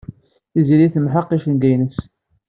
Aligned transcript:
Tiziri 0.51 0.87
temḥeq 0.93 1.27
icenga-nnes. 1.35 1.95